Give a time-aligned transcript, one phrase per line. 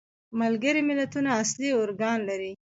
[0.39, 2.51] ملګري ملتونه اصلي ارکان لري.